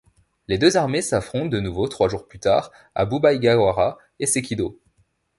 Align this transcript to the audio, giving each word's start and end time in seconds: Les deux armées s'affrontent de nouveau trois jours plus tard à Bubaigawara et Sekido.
Les 0.47 0.57
deux 0.57 0.77
armées 0.77 1.03
s'affrontent 1.03 1.45
de 1.45 1.59
nouveau 1.59 1.87
trois 1.87 2.09
jours 2.09 2.27
plus 2.27 2.39
tard 2.39 2.71
à 2.95 3.05
Bubaigawara 3.05 3.99
et 4.19 4.25
Sekido. 4.25 4.79